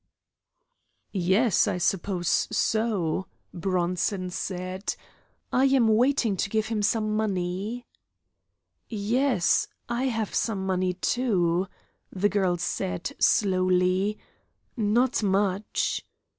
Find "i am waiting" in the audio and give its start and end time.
5.53-6.35